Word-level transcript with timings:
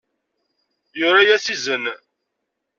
Yura-yas 0.99 1.45
izen. 1.55 1.83